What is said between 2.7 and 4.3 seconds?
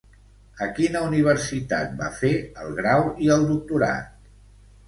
grau i el doctorat?